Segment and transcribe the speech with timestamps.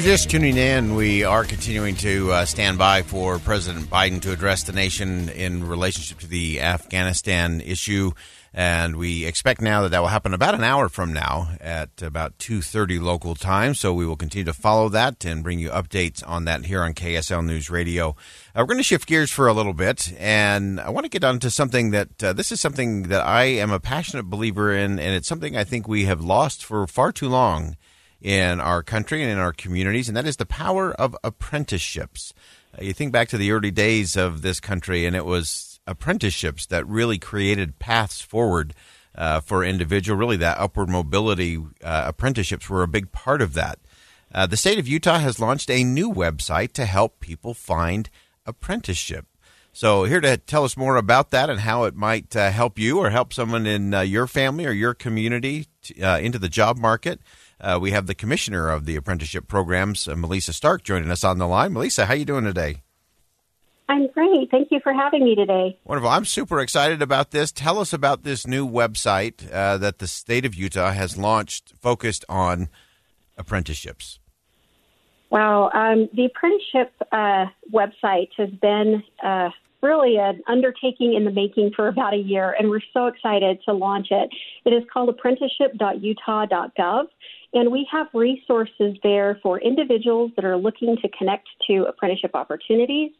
[0.00, 4.32] You're just tuning in, we are continuing to uh, stand by for President Biden to
[4.32, 8.12] address the nation in relationship to the Afghanistan issue.
[8.54, 12.38] And we expect now that that will happen about an hour from now at about
[12.38, 13.74] 2.30 local time.
[13.74, 16.94] So we will continue to follow that and bring you updates on that here on
[16.94, 18.16] ksl news radio.
[18.56, 20.14] Uh, we're going to shift gears for a little bit.
[20.18, 23.44] And i want to get on to something that uh, this is something that i
[23.44, 24.98] am a passionate believer in.
[24.98, 27.76] And it's something i think we have lost for far too long
[28.20, 32.32] in our country and in our communities and that is the power of apprenticeships
[32.78, 36.66] uh, you think back to the early days of this country and it was apprenticeships
[36.66, 38.74] that really created paths forward
[39.14, 40.18] uh, for individual.
[40.18, 43.78] Really, that upward mobility uh, apprenticeships were a big part of that.
[44.32, 48.08] Uh, the state of Utah has launched a new website to help people find
[48.46, 49.26] apprenticeship.
[49.72, 52.98] So, here to tell us more about that and how it might uh, help you
[52.98, 57.20] or help someone in your family or your community to, into the job market.
[57.80, 61.72] We have the commissioner of the apprenticeship programs, Melissa Stark, joining us on the line.
[61.72, 62.82] Melissa, how are you doing today?
[63.90, 64.48] I'm great.
[64.52, 65.76] Thank you for having me today.
[65.84, 66.10] Wonderful.
[66.10, 67.50] I'm super excited about this.
[67.50, 72.24] Tell us about this new website uh, that the state of Utah has launched focused
[72.28, 72.68] on
[73.36, 74.20] apprenticeships.
[75.30, 75.70] Wow.
[75.74, 79.50] Um, the apprenticeship uh, website has been uh,
[79.82, 83.72] really an undertaking in the making for about a year, and we're so excited to
[83.72, 84.30] launch it.
[84.64, 87.06] It is called apprenticeship.utah.gov.
[87.52, 93.10] And we have resources there for individuals that are looking to connect to apprenticeship opportunities.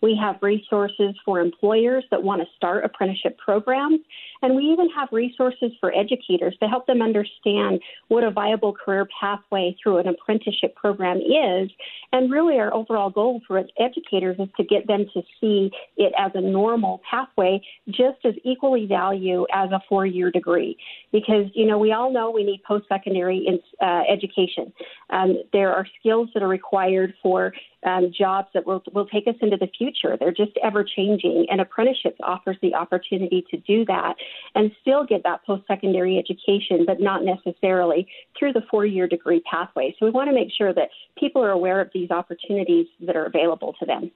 [0.00, 4.00] We have resources for employers that want to start apprenticeship programs.
[4.42, 9.06] And we even have resources for educators to help them understand what a viable career
[9.20, 11.70] pathway through an apprenticeship program is.
[12.12, 16.30] And really, our overall goal for educators is to get them to see it as
[16.34, 20.76] a normal pathway, just as equally value as a four year degree.
[21.12, 23.46] Because, you know, we all know we need post secondary
[23.80, 24.72] uh, education.
[25.10, 27.52] Um, there are skills that are required for
[27.84, 30.16] um, jobs that will, will take us into the future.
[30.18, 34.14] They're just ever changing, and apprenticeships offers the opportunity to do that
[34.54, 38.06] and still get that post secondary education, but not necessarily
[38.38, 39.94] through the four year degree pathway.
[39.98, 43.24] So we want to make sure that people are aware of these opportunities that are
[43.24, 44.10] available to them.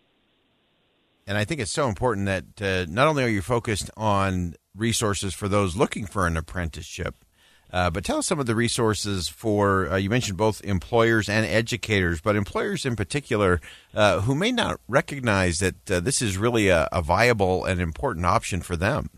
[1.26, 5.32] And I think it's so important that uh, not only are you focused on resources
[5.32, 7.23] for those looking for an apprenticeship,
[7.74, 11.44] uh, but tell us some of the resources for, uh, you mentioned both employers and
[11.44, 13.60] educators, but employers in particular
[13.96, 18.26] uh, who may not recognize that uh, this is really a, a, viable and important
[18.26, 19.10] option for them.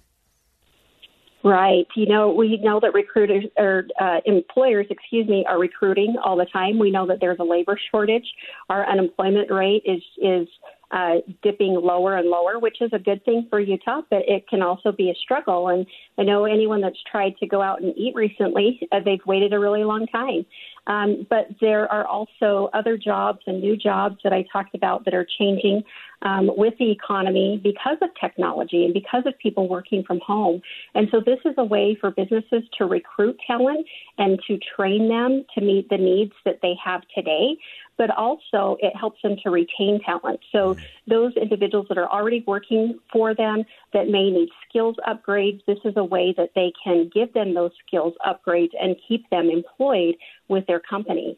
[1.44, 1.87] Right.
[1.97, 6.47] You know, we know that recruiters or uh, employers, excuse me, are recruiting all the
[6.47, 6.78] time.
[6.78, 8.27] We know that there's a labor shortage.
[8.71, 10.49] Our unemployment rate is is
[10.91, 14.63] uh, dipping lower and lower, which is a good thing for Utah, but it can
[14.63, 15.69] also be a struggle.
[15.69, 15.87] And
[16.19, 19.59] I know anyone that's tried to go out and eat recently, uh, they've waited a
[19.59, 20.47] really long time.
[20.87, 25.15] Um, but there are also other jobs and new jobs that I talked about that
[25.15, 25.83] are changing
[26.23, 30.62] um, with the economy because of technology and because of people working from home.
[30.94, 33.87] And so this is a way for businesses to recruit talent
[34.19, 37.56] and to train them to meet the needs that they have today
[37.99, 40.41] but also it helps them to retain talent.
[40.53, 40.77] So
[41.09, 45.94] those individuals that are already working for them that may need skills upgrades, this is
[45.97, 50.15] a way that they can give them those skills upgrades and keep them employed
[50.48, 51.37] with their companies.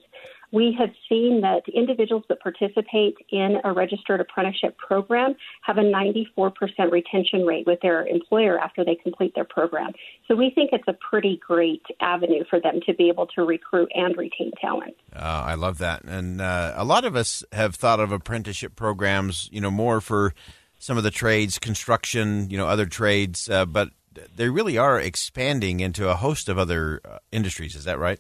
[0.50, 6.90] we have seen that individuals that participate in a registered apprenticeship program have a 94%
[6.90, 9.93] retention rate with their employer after they complete their program.
[10.26, 13.90] So we think it's a pretty great avenue for them to be able to recruit
[13.94, 14.96] and retain talent.
[15.14, 16.05] Uh, I love that.
[16.05, 20.34] And uh, a lot of us have thought of apprenticeship programs, you know, more for
[20.78, 23.90] some of the trades, construction, you know, other trades, uh, but
[24.34, 27.76] they really are expanding into a host of other uh, industries.
[27.76, 28.19] Is that right?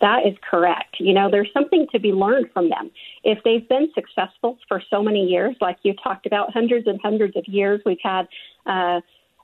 [0.00, 0.96] That is correct.
[1.00, 2.90] You know, there's something to be learned from them.
[3.24, 7.36] If they've been successful for so many years, like you talked about, hundreds and hundreds
[7.36, 8.28] of years, we've had
[8.66, 9.00] uh,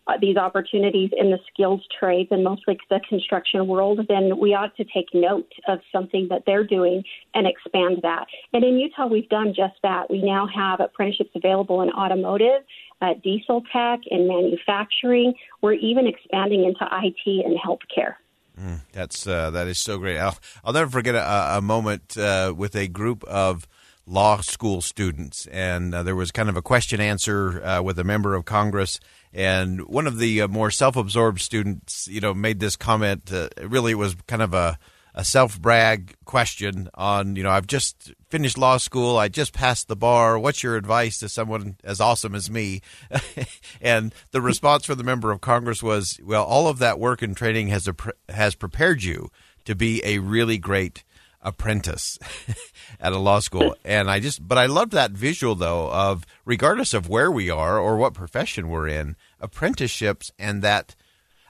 [0.06, 4.74] uh, these opportunities in the skills trades and mostly the construction world, then we ought
[4.76, 7.04] to take note of something that they're doing
[7.34, 8.26] and expand that.
[8.52, 10.10] And in Utah, we've done just that.
[10.10, 12.62] We now have apprenticeships available in automotive,
[13.00, 15.34] uh, diesel tech, and manufacturing.
[15.60, 18.14] We're even expanding into IT and healthcare.
[18.60, 20.18] Mm, that's uh, that is so great.
[20.18, 23.66] I'll, I'll never forget a, a moment uh, with a group of
[24.06, 28.04] law school students, and uh, there was kind of a question answer uh, with a
[28.04, 29.00] member of Congress,
[29.32, 33.32] and one of the uh, more self-absorbed students, you know, made this comment.
[33.32, 34.78] Uh, really, it was kind of a
[35.14, 39.18] a self brag question on, you know, I've just finished law school.
[39.18, 40.38] I just passed the bar.
[40.38, 42.80] What's your advice to someone as awesome as me?
[43.80, 47.36] and the response from the member of Congress was, well, all of that work and
[47.36, 47.94] training has, a,
[48.28, 49.30] has prepared you
[49.64, 51.04] to be a really great
[51.42, 52.18] apprentice
[53.00, 53.76] at a law school.
[53.84, 57.78] And I just, but I loved that visual though of regardless of where we are
[57.78, 60.94] or what profession we're in, apprenticeships and that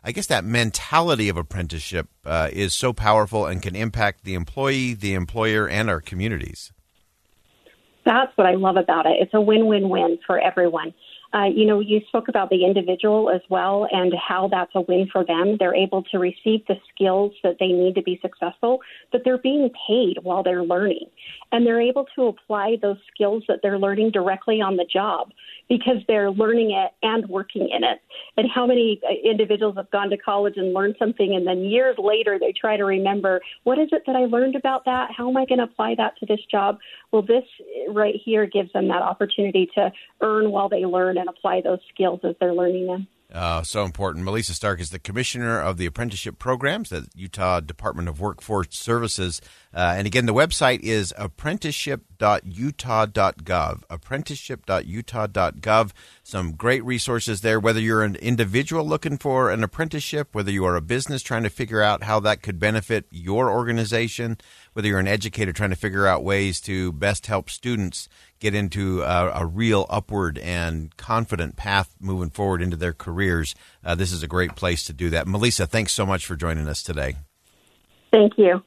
[0.04, 4.94] I guess that mentality of apprenticeship uh, is so powerful and can impact the employee,
[4.94, 6.72] the employer, and our communities.
[8.04, 9.16] That's what I love about it.
[9.20, 10.92] It's a win win win for everyone.
[11.34, 15.08] Uh, you know, you spoke about the individual as well and how that's a win
[15.10, 15.56] for them.
[15.58, 18.80] They're able to receive the skills that they need to be successful,
[19.10, 21.06] but they're being paid while they're learning.
[21.50, 25.30] And they're able to apply those skills that they're learning directly on the job
[25.68, 28.00] because they're learning it and working in it.
[28.36, 31.96] And how many uh, individuals have gone to college and learned something, and then years
[31.98, 35.10] later they try to remember what is it that I learned about that?
[35.16, 36.78] How am I going to apply that to this job?
[37.10, 37.44] Well, this
[37.88, 39.90] right here gives them that opportunity to
[40.20, 43.08] earn while they learn and apply those skills as they're learning them.
[43.32, 44.26] Uh, so important.
[44.26, 49.40] Melissa Stark is the commissioner of the apprenticeship programs at Utah Department of Workforce Services.
[49.72, 53.82] Uh, and again, the website is apprenticeship.utah.gov.
[53.88, 55.92] Apprenticeship.utah.gov.
[56.24, 60.76] Some great resources there, whether you're an individual looking for an apprenticeship, whether you are
[60.76, 64.38] a business trying to figure out how that could benefit your organization,
[64.72, 68.08] whether you're an educator trying to figure out ways to best help students
[68.38, 73.96] get into a, a real upward and confident path moving forward into their careers, uh,
[73.96, 75.26] this is a great place to do that.
[75.26, 77.16] Melissa, thanks so much for joining us today.
[78.12, 78.62] Thank you.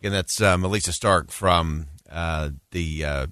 [0.00, 3.26] Again, that's uh, Melissa Stark from uh, the uh,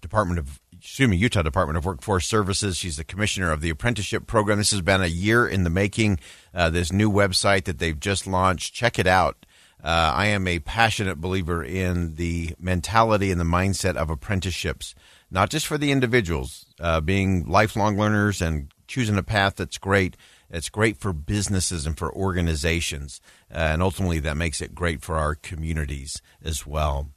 [0.00, 2.76] Department of excuse me, Utah Department of Workforce Services.
[2.76, 4.58] She's the commissioner of the apprenticeship program.
[4.58, 6.20] This has been a year in the making.
[6.54, 9.46] Uh, this new website that they've just launched, check it out.
[9.82, 14.94] Uh, I am a passionate believer in the mentality and the mindset of apprenticeships
[15.34, 20.16] not just for the individuals uh, being lifelong learners and choosing a path that's great.
[20.48, 23.20] It's great for businesses and for organizations.
[23.52, 27.10] Uh, and ultimately, that makes it great for our communities as well.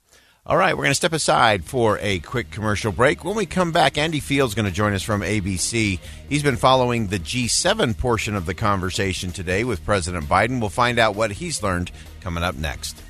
[0.49, 3.25] All right, we're going to step aside for a quick commercial break.
[3.25, 5.99] When we come back, Andy Field's is going to join us from ABC.
[6.29, 10.61] He's been following the G7 portion of the conversation today with President Biden.
[10.61, 11.91] We'll find out what he's learned
[12.21, 13.03] coming up next.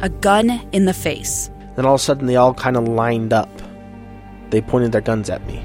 [0.00, 1.50] a gun in the face.
[1.76, 3.50] Then all of a sudden, they all kind of lined up.
[4.50, 5.64] They pointed their guns at me.